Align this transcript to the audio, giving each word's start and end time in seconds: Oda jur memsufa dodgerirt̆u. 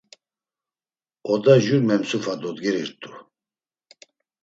Oda 1.33 1.55
jur 1.65 1.81
memsufa 1.89 2.33
dodgerirt̆u. 2.41 3.11